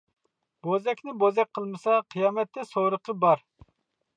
[0.67, 3.45] بوزەكنى بوزەك قىلمىسا قىيامەتتە سورىقى بار!